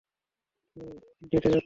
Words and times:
তুমি 0.75 0.91
ডেটে 1.31 1.49
যাচ্ছো। 1.49 1.59